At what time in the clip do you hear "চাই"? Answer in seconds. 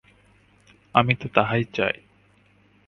1.73-1.95